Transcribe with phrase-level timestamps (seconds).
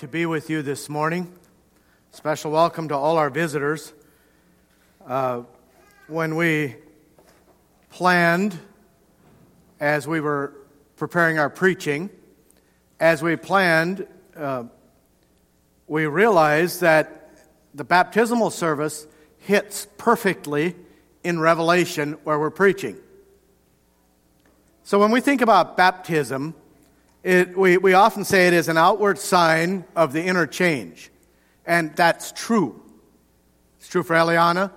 [0.00, 1.32] to be with you this morning.
[2.10, 3.92] Special welcome to all our visitors.
[5.06, 5.42] Uh,
[6.08, 6.74] when we
[7.90, 8.58] planned,
[9.78, 10.52] as we were
[10.96, 12.10] preparing our preaching,
[12.98, 14.64] as we planned, uh,
[15.86, 17.30] we realized that
[17.72, 19.06] the baptismal service
[19.38, 20.74] hits perfectly
[21.22, 22.96] in Revelation where we're preaching.
[24.82, 26.54] So when we think about baptism,
[27.24, 31.10] it, we, we often say it is an outward sign of the inner change.
[31.64, 32.80] And that's true.
[33.78, 34.70] It's true for Eliana.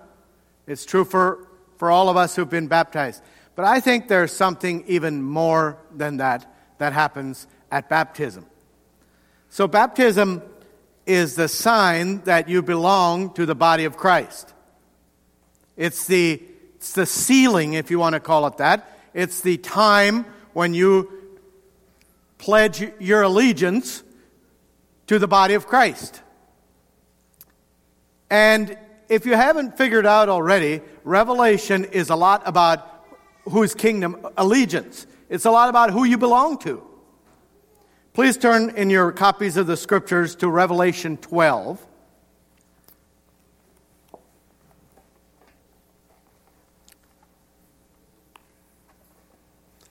[0.65, 1.45] It's true for,
[1.75, 3.21] for all of us who've been baptized.
[3.55, 8.45] But I think there's something even more than that that happens at baptism.
[9.49, 10.41] So, baptism
[11.05, 14.53] is the sign that you belong to the body of Christ.
[15.75, 16.41] It's the,
[16.75, 18.97] it's the sealing, if you want to call it that.
[19.13, 21.16] It's the time when you
[22.37, 24.03] pledge your allegiance
[25.07, 26.21] to the body of Christ.
[28.29, 28.77] And
[29.09, 33.05] if you haven't figured out already, Revelation is a lot about
[33.45, 35.07] whose kingdom allegiance.
[35.29, 36.83] It's a lot about who you belong to.
[38.13, 41.85] Please turn in your copies of the scriptures to Revelation 12.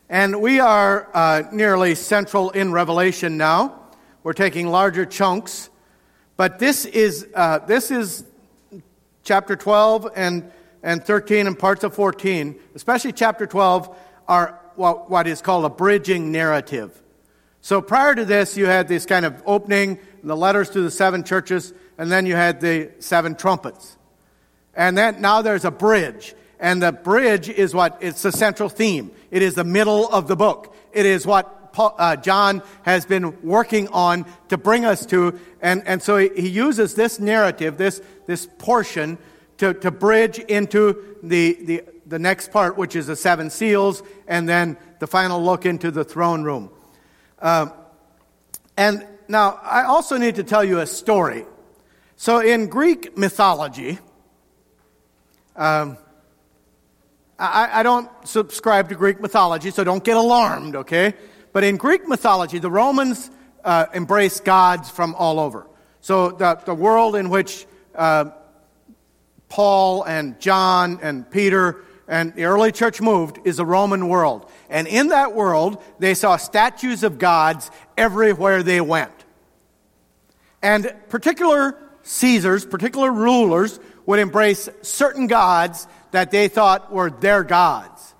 [0.08, 3.80] And we are uh, nearly central in Revelation now.
[4.22, 5.68] We're taking larger chunks.
[6.36, 8.24] But this is, uh, this is
[9.24, 13.96] chapter 12 and, and 13 and parts of 14, especially chapter 12,
[14.28, 17.02] are what, what is called a bridging narrative.
[17.60, 21.24] So prior to this, you had this kind of opening, the letters to the seven
[21.24, 23.96] churches, and then you had the seven trumpets.
[24.72, 26.36] And then now there's a bridge.
[26.58, 27.98] And the bridge is what?
[28.00, 29.10] It's the central theme.
[29.30, 30.74] It is the middle of the book.
[30.92, 35.38] It is what Paul, uh, John has been working on to bring us to.
[35.60, 39.18] And, and so he, he uses this narrative, this, this portion,
[39.58, 44.48] to, to bridge into the, the, the next part, which is the seven seals, and
[44.48, 46.70] then the final look into the throne room.
[47.40, 47.72] Um,
[48.76, 51.44] and now, I also need to tell you a story.
[52.16, 53.98] So, in Greek mythology,
[55.56, 55.98] um,
[57.38, 61.14] I, I don't subscribe to Greek mythology, so don't get alarmed, okay?
[61.52, 63.30] But in Greek mythology, the Romans
[63.64, 65.66] uh, embraced gods from all over.
[66.00, 68.26] So the, the world in which uh,
[69.48, 74.50] Paul and John and Peter and the early church moved is a Roman world.
[74.70, 79.12] And in that world, they saw statues of gods everywhere they went.
[80.62, 88.14] And particular Caesars, particular rulers, would embrace certain gods that they thought were their gods.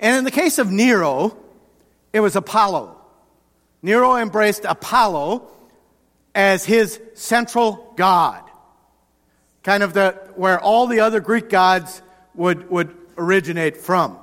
[0.00, 1.36] And in the case of Nero,
[2.12, 2.96] it was Apollo.
[3.82, 5.50] Nero embraced Apollo
[6.34, 8.42] as his central god,
[9.62, 12.02] kind of the, where all the other Greek gods
[12.34, 14.18] would, would originate from.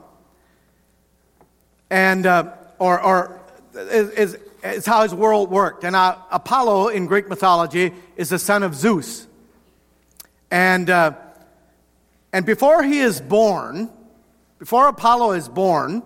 [1.90, 3.42] And, uh, or, or
[3.74, 5.84] is, is how his world worked.
[5.84, 9.28] And uh, Apollo in Greek mythology is the son of Zeus.
[10.50, 11.14] And, uh,
[12.34, 13.90] and before he is born,
[14.60, 16.04] before Apollo is born,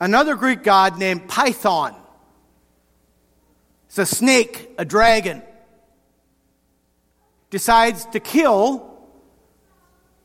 [0.00, 1.94] another Greek god named Python,
[3.86, 5.42] it's a snake, a dragon,
[7.50, 8.98] decides to kill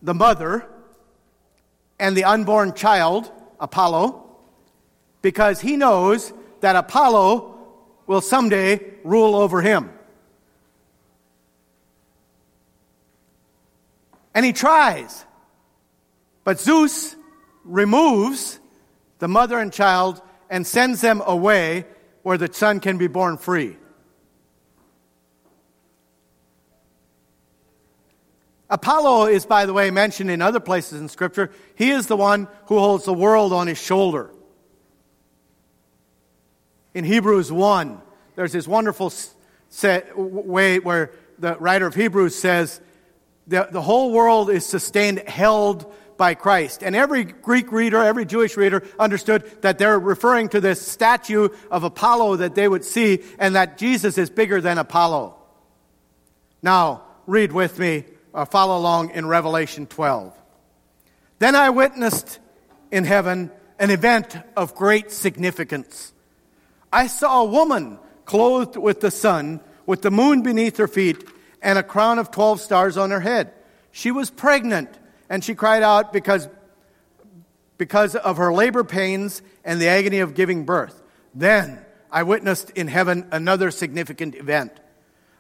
[0.02, 0.66] the mother
[2.00, 4.26] and the unborn child, Apollo,
[5.22, 7.56] because he knows that Apollo
[8.08, 9.92] will someday rule over him.
[14.40, 15.26] And he tries.
[16.46, 17.18] But Zeus
[17.66, 18.62] removes
[19.18, 21.86] the mother and child and sends them away
[22.24, 23.76] where the son can be born free.
[28.70, 31.52] Apollo is, by the way, mentioned in other places in Scripture.
[31.76, 34.32] He is the one who holds the world on his shoulder.
[36.94, 38.02] In Hebrews 1,
[38.38, 39.12] there's this wonderful
[40.16, 42.80] way where the writer of Hebrews says,
[43.50, 46.84] the, the whole world is sustained, held by Christ.
[46.84, 51.84] And every Greek reader, every Jewish reader understood that they're referring to this statue of
[51.84, 55.36] Apollo that they would see and that Jesus is bigger than Apollo.
[56.62, 60.36] Now, read with me or follow along in Revelation 12.
[61.40, 62.38] Then I witnessed
[62.92, 63.50] in heaven
[63.80, 66.14] an event of great significance.
[66.94, 71.28] I saw a woman clothed with the sun, with the moon beneath her feet,
[71.62, 73.54] and a crown of 12 stars on her head.
[73.92, 74.90] She was pregnant,
[75.30, 76.48] and she cried out because,
[77.78, 81.02] because of her labor pains and the agony of giving birth.
[81.34, 84.72] Then I witnessed in heaven another significant event.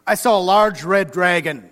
[0.06, 1.69] I saw a large red dragon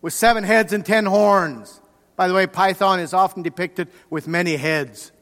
[0.00, 1.80] with seven heads and ten horns.
[2.16, 5.12] By the way, Python is often depicted with many heads.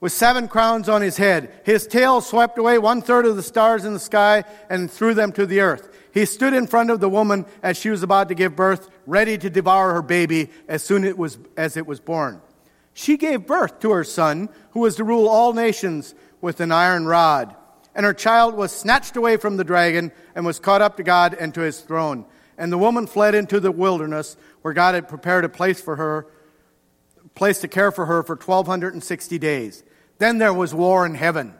[0.00, 3.84] With seven crowns on his head, his tail swept away one third of the stars
[3.84, 5.94] in the sky and threw them to the earth.
[6.12, 9.36] He stood in front of the woman as she was about to give birth, ready
[9.36, 12.40] to devour her baby as soon it was, as it was born.
[12.94, 17.06] She gave birth to her son, who was to rule all nations with an iron
[17.06, 17.54] rod.
[17.94, 21.34] And her child was snatched away from the dragon and was caught up to God
[21.38, 22.24] and to his throne.
[22.56, 26.26] And the woman fled into the wilderness where God had prepared a place for her,
[27.34, 29.82] place to care for her for 1260 days.
[30.20, 31.54] Then there was war in heaven.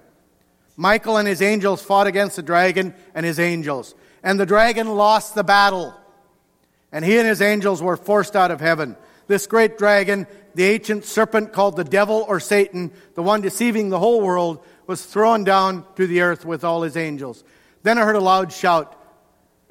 [0.77, 3.95] Michael and his angels fought against the dragon and his angels.
[4.23, 5.95] And the dragon lost the battle.
[6.93, 8.97] And he and his angels were forced out of heaven.
[9.29, 13.99] This great dragon, the ancient serpent called the devil or Satan, the one deceiving the
[13.99, 17.43] whole world, was thrown down to the earth with all his angels.
[17.83, 18.95] Then I heard a loud shout,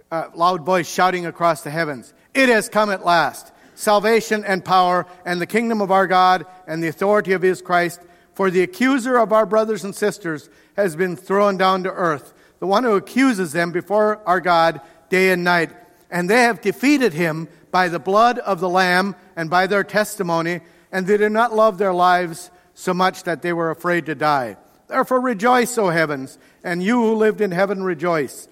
[0.09, 2.11] a loud voice shouting across the heavens.
[2.33, 3.51] It has come at last.
[3.75, 8.01] Salvation and power and the kingdom of our God and the authority of his Christ
[8.39, 12.65] for the accuser of our brothers and sisters has been thrown down to earth, the
[12.65, 15.71] one who accuses them before our God day and night.
[16.09, 20.61] And they have defeated him by the blood of the Lamb and by their testimony,
[20.89, 24.55] and they did not love their lives so much that they were afraid to die.
[24.87, 28.47] Therefore rejoice, O heavens, and you who lived in heaven rejoice.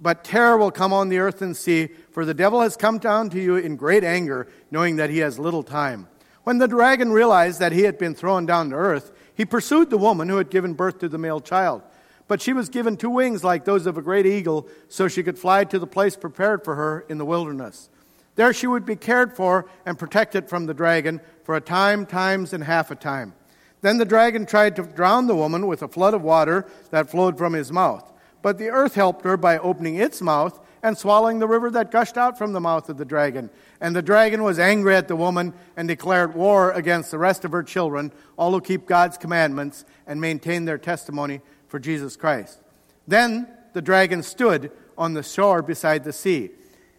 [0.00, 3.30] But terror will come on the earth and sea, for the devil has come down
[3.30, 6.06] to you in great anger, knowing that he has little time.
[6.44, 9.98] When the dragon realized that he had been thrown down to earth, he pursued the
[9.98, 11.82] woman who had given birth to the male child.
[12.26, 15.38] But she was given two wings like those of a great eagle, so she could
[15.38, 17.90] fly to the place prepared for her in the wilderness.
[18.36, 22.52] There she would be cared for and protected from the dragon for a time, times,
[22.52, 23.34] and half a time.
[23.82, 27.36] Then the dragon tried to drown the woman with a flood of water that flowed
[27.36, 28.10] from his mouth.
[28.40, 32.18] But the earth helped her by opening its mouth and swallowing the river that gushed
[32.18, 33.48] out from the mouth of the dragon.
[33.80, 37.52] And the dragon was angry at the woman and declared war against the rest of
[37.52, 42.60] her children, all who keep God's commandments and maintain their testimony for Jesus Christ.
[43.08, 46.50] Then the dragon stood on the shore beside the sea.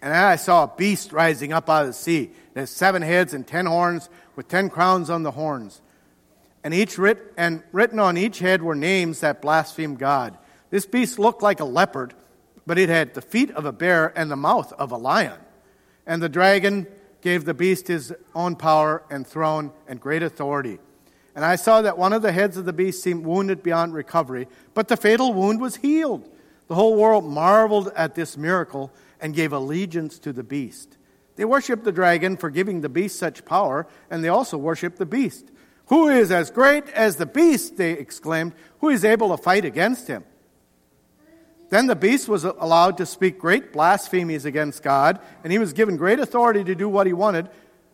[0.02, 2.32] And I saw a beast rising up out of the sea.
[2.56, 5.80] It has seven heads and ten horns, with ten crowns on the horns.
[6.64, 10.40] And, each writ- and written on each head were names that blaspheme God.
[10.72, 12.16] This beast looked like a leopard
[12.66, 15.40] but it had the feet of a bear and the mouth of a lion.
[16.06, 16.88] And the dragon
[17.22, 20.80] gave the beast his own power and throne and great authority.
[21.36, 24.48] And I saw that one of the heads of the beast seemed wounded beyond recovery,
[24.74, 26.30] but the fatal wound was healed.
[26.68, 30.98] The whole world marveled at this miracle and gave allegiance to the beast.
[31.36, 35.06] They worshiped the dragon for giving the beast such power, and they also worshiped the
[35.06, 35.52] beast.
[35.88, 37.78] Who is as great as the beast?
[37.78, 38.54] They exclaimed.
[38.80, 40.24] Who is able to fight against him?
[41.70, 45.98] Then the beast was allowed to speak great blasphemies against God, and he was given
[45.98, 47.50] great authority to do what he wanted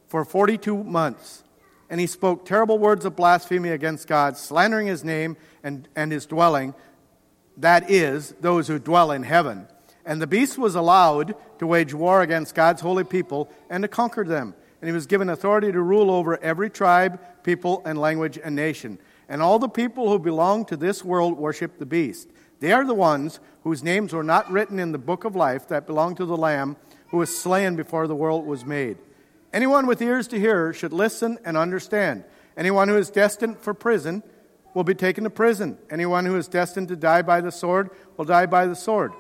[0.08, 1.44] for 42 months.
[1.90, 6.26] And he spoke terrible words of blasphemy against God, slandering his name and, and his
[6.26, 6.74] dwelling,
[7.58, 9.68] that is, those who dwell in heaven.
[10.06, 14.24] And the beast was allowed to wage war against God's holy people and to conquer
[14.24, 14.56] them.
[14.82, 18.98] And he was given authority to rule over every tribe, people, and language and nation.
[19.30, 22.30] And all the people who belong to this world worship the beast.
[22.62, 25.88] They are the ones whose names were not written in the book of life that
[25.88, 26.78] belonged to the Lamb
[27.10, 28.98] who was slain before the world was made.
[29.52, 32.24] Anyone with ears to hear should listen and understand.
[32.56, 34.24] Anyone who is destined for prison
[34.74, 35.78] will be taken to prison.
[35.90, 39.12] Anyone who is destined to die by the sword will die by the sword.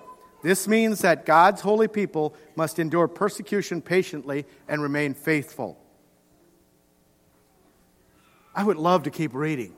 [0.43, 5.77] This means that God's holy people must endure persecution patiently and remain faithful.
[8.55, 9.73] I would love to keep reading.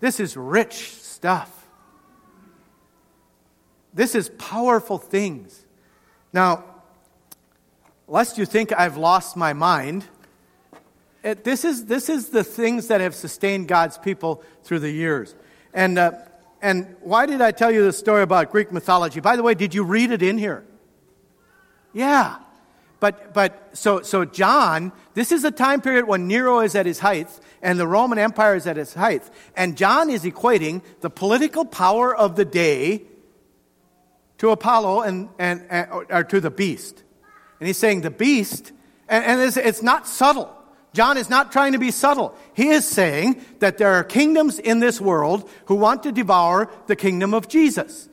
[0.00, 1.65] This is rich stuff.
[3.96, 5.64] This is powerful things.
[6.30, 6.64] Now,
[8.06, 10.04] lest you think I've lost my mind,
[11.24, 15.34] it, this, is, this is the things that have sustained God's people through the years.
[15.72, 16.12] And, uh,
[16.60, 19.20] and why did I tell you the story about Greek mythology?
[19.20, 20.62] By the way, did you read it in here?
[21.94, 22.36] Yeah.
[23.00, 26.98] But, but so, so John, this is a time period when Nero is at his
[26.98, 27.30] height
[27.62, 29.22] and the Roman Empire is at its height.
[29.56, 33.04] And John is equating the political power of the day
[34.38, 37.02] to Apollo and, and, and or to the beast.
[37.60, 38.72] And he's saying the beast,
[39.08, 40.52] and, and it's, it's not subtle.
[40.92, 42.34] John is not trying to be subtle.
[42.54, 46.96] He is saying that there are kingdoms in this world who want to devour the
[46.96, 48.08] kingdom of Jesus.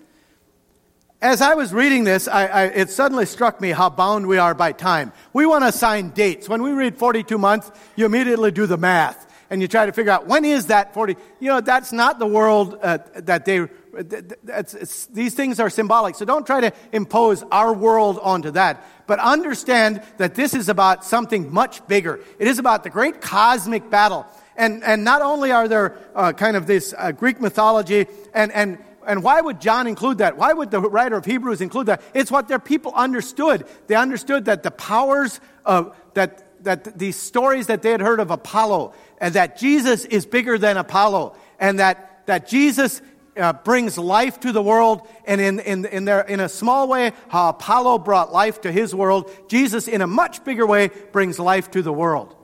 [1.22, 4.54] As I was reading this, I, I, it suddenly struck me how bound we are
[4.54, 5.14] by time.
[5.32, 6.50] We want to assign dates.
[6.50, 10.12] When we read 42 months, you immediately do the math and you try to figure
[10.12, 11.16] out when is that 40.
[11.40, 16.16] You know, that's not the world uh, that they, it's, these things are symbolic.
[16.16, 18.84] So don't try to impose our world onto that.
[19.08, 22.20] But understand that this is about something much bigger.
[22.40, 24.26] It is about the great cosmic battle.
[24.56, 28.78] And, and not only are there uh, kind of this uh, Greek mythology and, and
[29.06, 30.38] and why would John include that?
[30.38, 32.02] Why would the writer of Hebrews include that?
[32.14, 33.66] It's what their people understood.
[33.88, 38.32] They understood that the powers of, that, that these stories that they had heard of
[38.32, 43.02] Apollo, and that Jesus is bigger than Apollo, and that, that Jesus
[43.38, 47.12] uh, brings life to the world, and in, in, in, their, in a small way,
[47.30, 51.72] how Apollo brought life to his world, Jesus, in a much bigger way, brings life
[51.72, 52.36] to the world.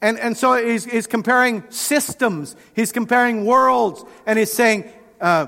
[0.00, 4.84] And, and so he's, he's comparing systems, he's comparing worlds, and he's saying,
[5.20, 5.46] uh,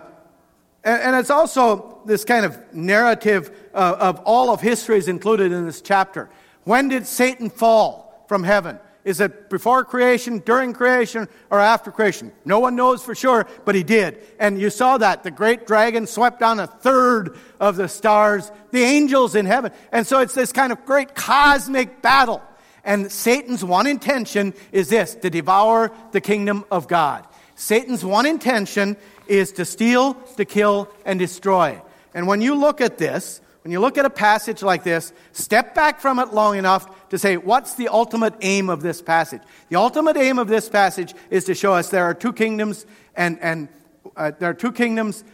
[0.83, 5.52] and, and, it's also this kind of narrative uh, of all of history is included
[5.52, 6.31] in this chapter.
[6.64, 8.78] When did Satan fall from heaven?
[9.06, 12.32] Is it before creation, during creation, or after creation?
[12.44, 14.18] No one knows for sure, but he did.
[14.40, 15.22] And you saw that.
[15.22, 19.70] The great dragon swept down a third of the stars, the angels in heaven.
[19.92, 22.42] And so it's this kind of great cosmic battle.
[22.82, 27.28] And Satan's one intention is this to devour the kingdom of God.
[27.54, 28.96] Satan's one intention
[29.28, 31.80] is to steal, to kill, and destroy.
[32.12, 35.75] And when you look at this, when you look at a passage like this, step
[35.75, 39.42] back from it long enough to say, what's the ultimate aim of this passage?
[39.70, 43.40] The ultimate aim of this passage is to show us there are two kingdoms, and,
[43.40, 43.68] and
[44.16, 45.25] uh, there are two kingdoms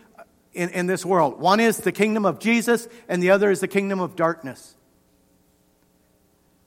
[0.54, 1.40] in, in this world.
[1.40, 4.76] One is the kingdom of Jesus, and the other is the kingdom of darkness.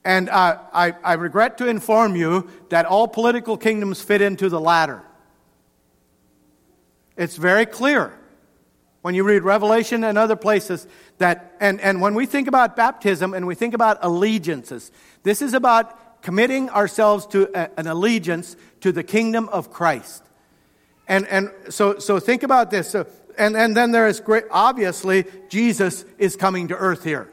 [0.03, 4.61] And uh, I, I regret to inform you that all political kingdoms fit into the
[4.61, 5.01] latter.
[7.17, 8.15] It's very clear
[9.05, 10.87] when you read Revelation and other places
[11.19, 15.53] that, and, and when we think about baptism and we think about allegiances, this is
[15.53, 20.23] about committing ourselves to a, an allegiance to the kingdom of Christ.
[21.07, 22.89] And, and so, so think about this.
[22.89, 23.05] So,
[23.37, 27.31] and, and then there is great, obviously, Jesus is coming to earth here.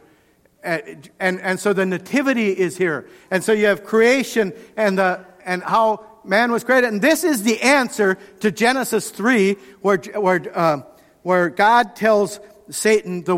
[0.63, 3.09] And, and, and so the nativity is here.
[3.31, 6.93] And so you have creation and, the, and how man was created.
[6.93, 10.83] And this is the answer to Genesis 3, where, where, uh,
[11.23, 13.37] where God tells Satan the,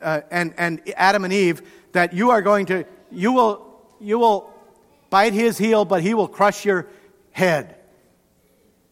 [0.00, 3.66] uh, and, and Adam and Eve that you are going to, you will,
[4.00, 4.52] you will
[5.10, 6.86] bite his heel, but he will crush your
[7.32, 7.76] head.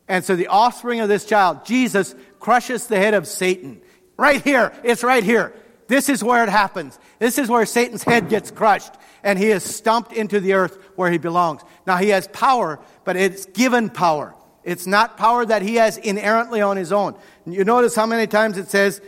[0.08, 3.80] And so the offspring of this child, Jesus, crushes the head of Satan.
[4.16, 4.72] Right here.
[4.82, 5.54] It's right here.
[5.86, 6.98] This is where it happens.
[7.18, 8.92] This is where Satan's head gets crushed
[9.22, 11.62] and he is stumped into the earth where he belongs.
[11.86, 14.34] Now he has power, but it's given power.
[14.68, 17.14] It's not power that he has inherently on his own.
[17.46, 19.00] You notice how many times it says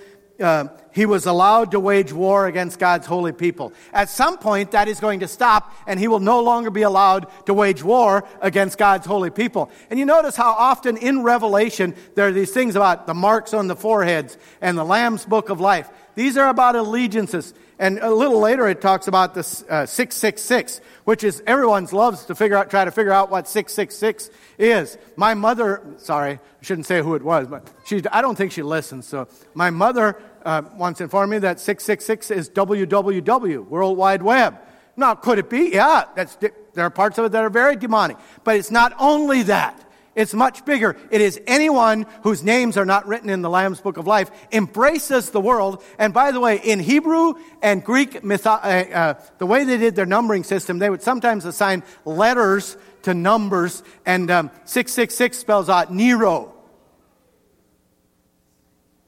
[0.43, 3.73] uh, he was allowed to wage war against God's holy people.
[3.93, 7.27] At some point, that is going to stop, and he will no longer be allowed
[7.47, 9.71] to wage war against God's holy people.
[9.89, 13.69] And you notice how often in Revelation there are these things about the marks on
[13.69, 15.89] the foreheads and the Lamb's book of life.
[16.15, 17.55] These are about allegiances.
[17.81, 22.35] And a little later it talks about the uh, 666, which is everyone's loves to
[22.35, 24.29] figure out, try to figure out what 666
[24.59, 24.99] is.
[25.17, 28.63] My mother, sorry, I shouldn't say who it was, but she, I don't think she
[28.63, 29.09] listens.
[29.09, 34.59] So my mother uh, once informed me that 666 is www, World Wide Web.
[34.97, 35.71] Now, could it be?
[35.73, 38.17] Yeah, that's, there are parts of it that are very demonic.
[38.45, 39.87] But it's not only that.
[40.17, 40.97] It's much bigger.
[41.11, 45.31] It is anyone whose names are not written in the Lamb's Book of Life embraces
[45.31, 45.83] the world.
[45.99, 49.95] And by the way, in Hebrew and Greek, mytho- uh, uh, the way they did
[49.95, 55.93] their numbering system, they would sometimes assign letters to numbers, and um, 666 spells out
[55.93, 56.53] Nero.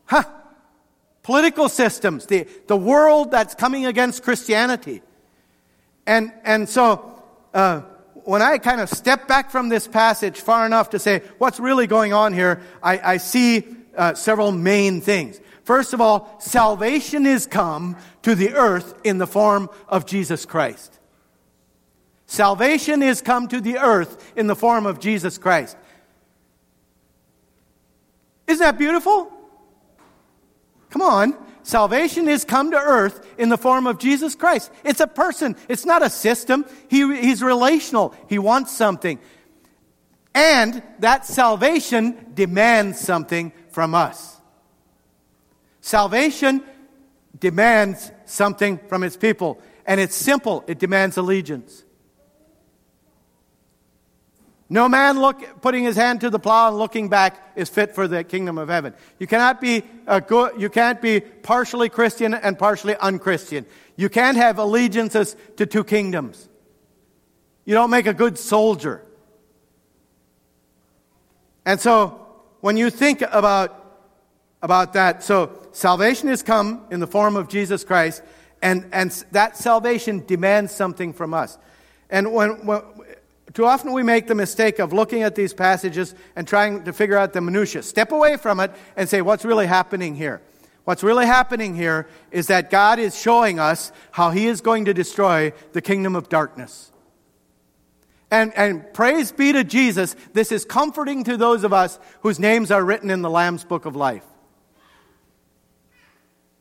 [0.06, 0.24] Huh.
[1.22, 5.02] Political systems, the, the world that's coming against Christianity.
[6.06, 7.22] And, and so,
[7.54, 7.82] uh,
[8.24, 11.86] when I kind of step back from this passage far enough to say what's really
[11.86, 13.64] going on here, I, I see
[13.96, 15.40] uh, several main things.
[15.64, 20.98] First of all, salvation is come to the earth in the form of Jesus Christ.
[22.26, 25.76] Salvation is come to the earth in the form of Jesus Christ.
[28.46, 29.30] Isn't that beautiful?
[30.92, 31.34] Come on.
[31.62, 34.70] Salvation is come to earth in the form of Jesus Christ.
[34.84, 35.56] It's a person.
[35.68, 36.66] It's not a system.
[36.88, 38.14] He, he's relational.
[38.28, 39.18] He wants something.
[40.34, 44.38] And that salvation demands something from us.
[45.80, 46.62] Salvation
[47.38, 49.60] demands something from its people.
[49.86, 50.62] And it's simple.
[50.66, 51.84] It demands allegiance.
[54.72, 58.08] No man look, putting his hand to the plow and looking back is fit for
[58.08, 58.94] the kingdom of heaven.
[59.18, 59.82] You cannot be
[60.26, 63.66] good, you can't be partially Christian and partially unchristian.
[63.96, 66.48] You can't have allegiances to two kingdoms.
[67.66, 69.04] You don't make a good soldier.
[71.66, 72.26] And so,
[72.62, 74.00] when you think about,
[74.62, 78.22] about that, so salvation has come in the form of Jesus Christ,
[78.62, 81.58] and, and that salvation demands something from us.
[82.08, 82.66] And when,
[83.54, 87.18] too often we make the mistake of looking at these passages and trying to figure
[87.18, 87.82] out the minutiae.
[87.82, 90.40] Step away from it and say, what's really happening here?
[90.84, 94.94] What's really happening here is that God is showing us how He is going to
[94.94, 96.90] destroy the kingdom of darkness.
[98.30, 102.70] And, and praise be to Jesus, this is comforting to those of us whose names
[102.70, 104.24] are written in the Lamb's book of life.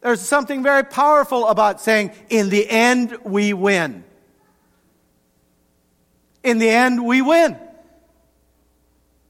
[0.01, 4.03] There's something very powerful about saying, in the end, we win.
[6.43, 7.57] In the end, we win.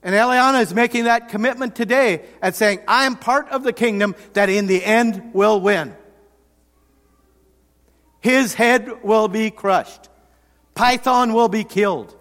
[0.04, 4.16] And Eliana is making that commitment today at saying, I am part of the kingdom
[4.34, 5.96] that in the end will win.
[8.20, 10.10] His head will be crushed.
[10.74, 12.16] Python will be killed.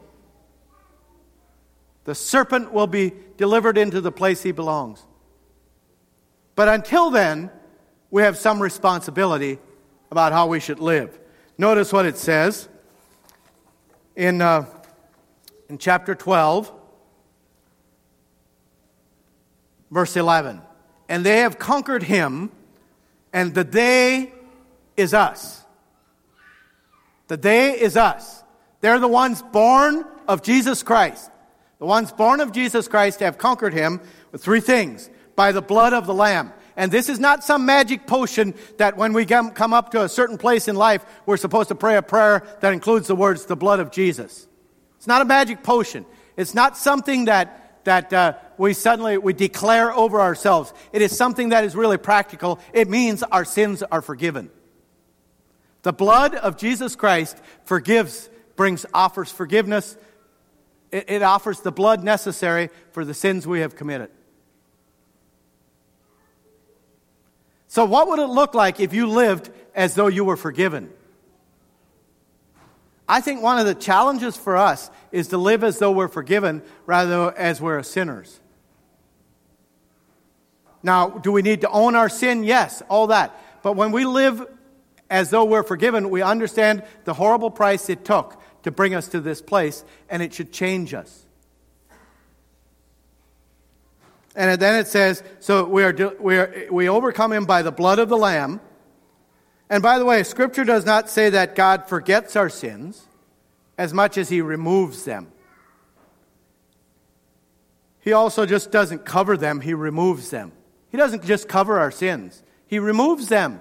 [2.05, 5.03] The serpent will be delivered into the place he belongs.
[6.55, 7.51] But until then,
[8.11, 9.59] we have some responsibility
[10.11, 11.19] about how we should live.
[11.57, 12.69] Notice what it says
[14.17, 14.67] in, uh,
[15.71, 16.71] in chapter 12,
[19.91, 20.61] verse 11.
[21.09, 22.51] And they have conquered him,
[23.33, 24.33] and the day
[24.97, 25.65] is us.
[27.29, 28.43] The day is us.
[28.81, 31.31] They're the ones born of Jesus Christ.
[31.79, 34.01] The ones born of Jesus Christ have conquered him
[34.33, 36.53] with three things by the blood of the Lamb.
[36.77, 40.39] And this is not some magic potion that when we come up to a certain
[40.39, 43.81] place in life, we're supposed to pray a prayer that includes the words, the blood
[43.81, 44.49] of Jesus.
[45.01, 46.05] It's not a magic potion.
[46.37, 50.75] It's not something that, that uh, we suddenly we declare over ourselves.
[50.93, 52.61] It is something that is really practical.
[52.75, 54.51] It means our sins are forgiven.
[55.81, 59.97] The blood of Jesus Christ forgives, brings, offers forgiveness,
[60.93, 64.11] it, it offers the blood necessary for the sins we have committed.
[67.69, 70.91] So, what would it look like if you lived as though you were forgiven?
[73.11, 76.63] I think one of the challenges for us is to live as though we're forgiven
[76.87, 78.39] rather as we're sinners.
[80.81, 82.45] Now, do we need to own our sin?
[82.45, 83.37] Yes, all that.
[83.65, 84.47] But when we live
[85.11, 89.21] as though we're forgiven, we understand the horrible price it took to bring us to
[89.21, 91.27] this place, and it should change us.
[94.37, 97.99] And then it says, so we, are, we, are, we overcome him by the blood
[97.99, 98.61] of the Lamb.
[99.71, 103.07] And by the way, Scripture does not say that God forgets our sins
[103.79, 105.31] as much as he removes them.
[108.01, 110.51] He also just doesn't cover them, he removes them.
[110.91, 113.61] He doesn't just cover our sins, he removes them.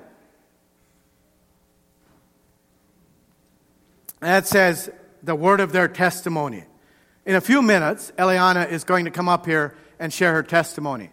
[4.19, 4.89] That says
[5.21, 6.63] the word of their testimony.
[7.25, 11.11] In a few minutes, Eliana is going to come up here and share her testimony.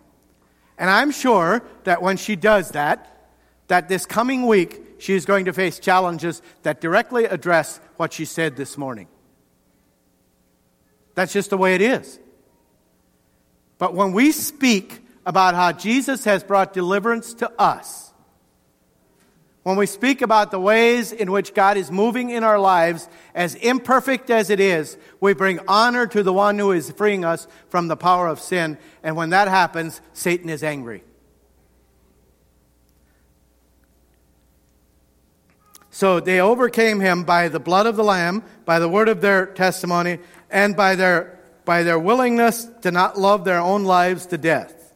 [0.79, 3.29] And I'm sure that when she does that,
[3.69, 8.25] that this coming week, she is going to face challenges that directly address what she
[8.25, 9.09] said this morning.
[11.15, 12.19] That's just the way it is.
[13.79, 18.13] But when we speak about how Jesus has brought deliverance to us,
[19.67, 23.57] when we speak about the ways in which God is moving in our lives, as
[23.57, 27.89] imperfect as it is, we bring honor to the one who is freeing us from
[27.89, 28.79] the power of sin.
[29.03, 31.03] And when that happens, Satan is angry.
[35.97, 39.47] So they overcame him by the blood of the Lamb, by the word of their
[39.47, 40.19] testimony,
[40.51, 44.95] and by their, by their willingness to not love their own lives to death.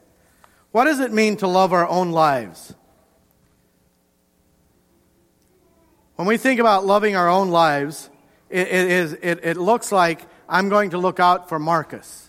[0.73, 2.75] What does it mean to love our own lives?
[6.17, 8.11] When we think about loving our own lives,
[8.51, 12.29] it, it, is, it, it looks like I'm going to look out for Marcus.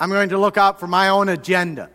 [0.00, 1.88] I'm going to look out for my own agenda.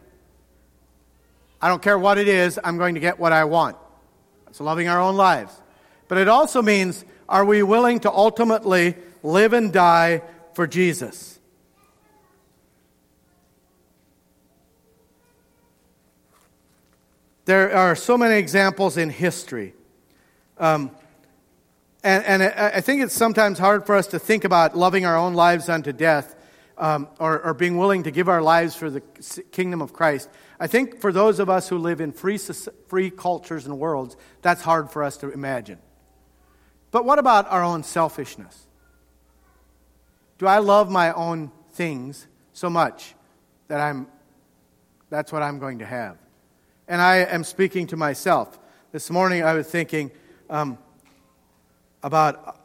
[1.61, 3.75] I don't care what it is, I'm going to get what I want.
[4.47, 5.63] It's loving our own lives.
[6.07, 10.21] But it also means are we willing to ultimately live and die
[10.53, 11.39] for Jesus?
[17.45, 19.73] There are so many examples in history
[20.57, 20.91] um,
[22.03, 25.33] and, and I think it's sometimes hard for us to think about loving our own
[25.33, 26.35] lives unto death
[26.77, 28.99] um, or, or, being willing to give our lives for the
[29.51, 30.29] kingdom of Christ.
[30.59, 34.61] I think for those of us who live in free, free cultures and worlds, that's
[34.61, 35.79] hard for us to imagine.
[36.95, 38.67] But what about our own selfishness?
[40.37, 43.15] Do I love my own things so much
[43.67, 44.07] that I'm,
[45.09, 46.17] that's what I'm going to have?
[46.87, 48.57] And I am speaking to myself.
[48.93, 50.09] This morning I was thinking,
[50.49, 50.77] um,
[52.01, 52.61] about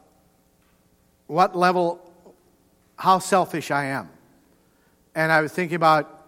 [1.26, 2.00] what level,
[2.94, 4.10] how selfish I am.
[5.12, 6.24] And I was thinking about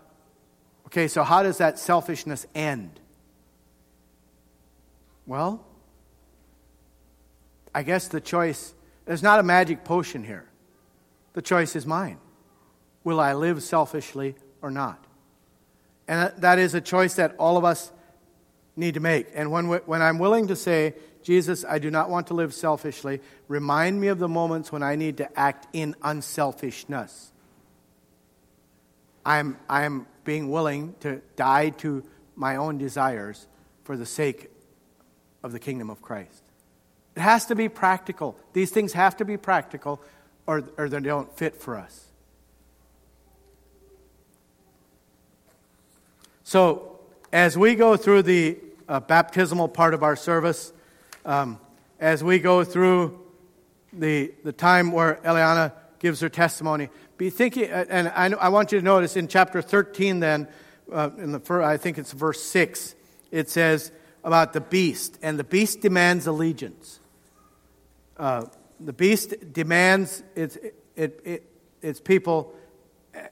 [0.86, 2.98] okay, so how does that selfishness end?
[5.24, 5.64] Well,
[7.74, 10.48] I guess the choice, there's not a magic potion here.
[11.32, 12.18] The choice is mine.
[13.04, 15.04] Will I live selfishly or not?
[16.06, 17.90] And that is a choice that all of us
[18.76, 19.28] need to make.
[19.34, 23.20] And when, when I'm willing to say, Jesus, I do not want to live selfishly,
[23.48, 27.32] remind me of the moments when I need to act in unselfishness.
[29.24, 32.02] I'm, I'm being willing to die to
[32.34, 33.46] my own desires
[33.84, 34.50] for the sake
[35.42, 36.41] of the kingdom of Christ.
[37.16, 38.36] It has to be practical.
[38.52, 40.00] These things have to be practical,
[40.46, 42.06] or, or they don't fit for us.
[46.44, 47.00] So,
[47.32, 50.72] as we go through the uh, baptismal part of our service,
[51.24, 51.58] um,
[52.00, 53.18] as we go through
[53.92, 58.72] the, the time where Eliana gives her testimony, be thinking, uh, and I, I want
[58.72, 60.48] you to notice in chapter 13, then,
[60.92, 62.96] uh, in the first, I think it's verse 6,
[63.30, 63.92] it says
[64.24, 67.00] about the beast, and the beast demands allegiance.
[68.16, 68.44] Uh,
[68.80, 70.56] the beast demands its,
[70.96, 72.54] it, it, its people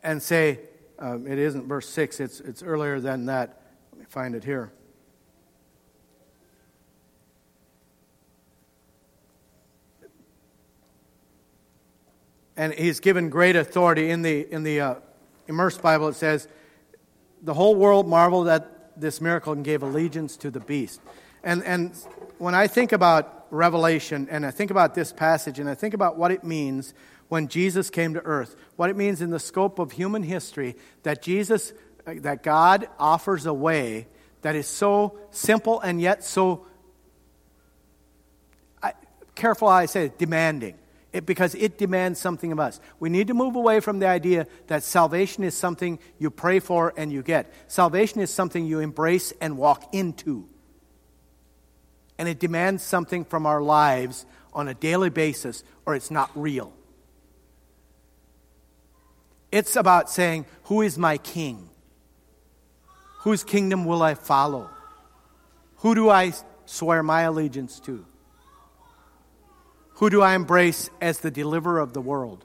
[0.02, 0.60] and say,
[0.98, 3.62] um, it isn't verse 6, it's, it's earlier than that.
[3.92, 4.72] Let me find it here.
[12.56, 14.10] And he's given great authority.
[14.10, 14.94] In the, in the uh,
[15.48, 16.46] Immersed Bible, it says,
[17.42, 21.00] The whole world marveled at this miracle and gave allegiance to the beast.
[21.42, 21.96] And, and
[22.36, 26.16] when I think about Revelation and I think about this passage and I think about
[26.16, 26.94] what it means
[27.28, 31.22] when Jesus came to earth, what it means in the scope of human history that
[31.22, 31.72] Jesus,
[32.06, 34.08] uh, that God offers a way
[34.42, 36.66] that is so simple and yet so,
[38.82, 38.94] I,
[39.34, 40.76] careful how I say it, demanding.
[41.12, 42.78] It, because it demands something of us.
[43.00, 46.94] We need to move away from the idea that salvation is something you pray for
[46.96, 47.52] and you get.
[47.66, 50.48] Salvation is something you embrace and walk into.
[52.20, 56.70] And it demands something from our lives on a daily basis, or it's not real.
[59.50, 61.70] It's about saying, Who is my king?
[63.20, 64.68] Whose kingdom will I follow?
[65.76, 66.34] Who do I
[66.66, 68.04] swear my allegiance to?
[69.94, 72.44] Who do I embrace as the deliverer of the world?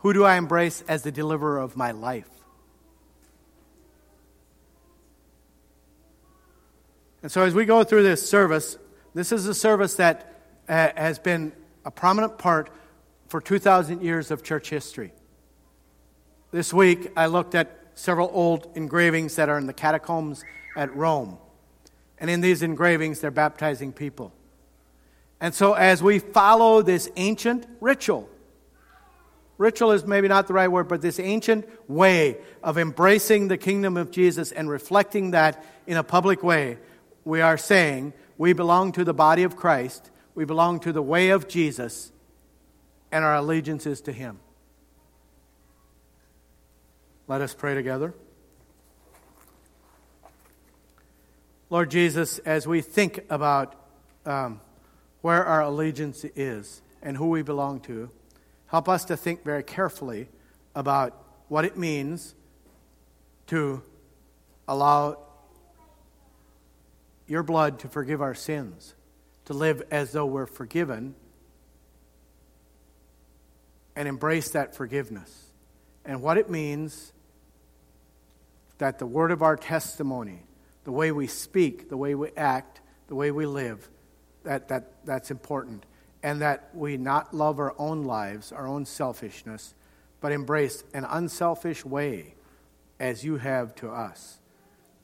[0.00, 2.28] Who do I embrace as the deliverer of my life?
[7.28, 8.78] And so, as we go through this service,
[9.12, 10.32] this is a service that
[10.66, 11.52] uh, has been
[11.84, 12.70] a prominent part
[13.26, 15.12] for 2,000 years of church history.
[16.52, 20.42] This week, I looked at several old engravings that are in the catacombs
[20.74, 21.36] at Rome.
[22.16, 24.32] And in these engravings, they're baptizing people.
[25.38, 28.26] And so, as we follow this ancient ritual,
[29.58, 33.98] ritual is maybe not the right word, but this ancient way of embracing the kingdom
[33.98, 36.78] of Jesus and reflecting that in a public way,
[37.28, 41.28] we are saying we belong to the body of Christ, we belong to the way
[41.28, 42.10] of Jesus,
[43.12, 44.40] and our allegiance is to Him.
[47.26, 48.14] Let us pray together.
[51.68, 53.74] Lord Jesus, as we think about
[54.24, 54.62] um,
[55.20, 58.08] where our allegiance is and who we belong to,
[58.68, 60.28] help us to think very carefully
[60.74, 61.14] about
[61.48, 62.34] what it means
[63.48, 63.82] to
[64.66, 65.27] allow
[67.28, 68.94] your blood to forgive our sins,
[69.44, 71.14] to live as though we're forgiven,
[73.94, 75.50] and embrace that forgiveness,
[76.04, 77.12] and what it means
[78.78, 80.42] that the word of our testimony,
[80.84, 83.88] the way we speak, the way we act, the way we live,
[84.44, 85.84] that, that, that's important.
[86.22, 89.74] And that we not love our own lives, our own selfishness,
[90.20, 92.34] but embrace an unselfish way
[92.98, 94.38] as you have to us.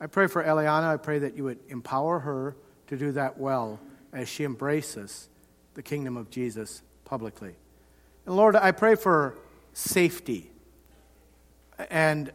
[0.04, 0.92] I pray for Eliana.
[0.92, 2.54] I pray that you would empower her
[2.88, 3.80] to do that well
[4.12, 5.30] as she embraces
[5.72, 7.54] the kingdom of Jesus publicly.
[8.26, 9.38] And Lord, I pray for
[9.72, 10.50] safety
[11.88, 12.30] and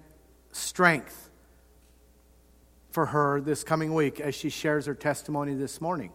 [0.52, 1.30] strength
[2.90, 6.12] for her this coming week as she shares her testimony this morning.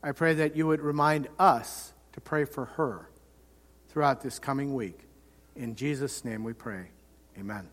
[0.00, 3.10] I pray that you would remind us to pray for her
[3.88, 5.08] throughout this coming week.
[5.56, 6.86] In Jesus' name we pray.
[7.36, 7.68] Amen.